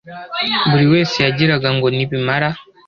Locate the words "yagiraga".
1.25-1.69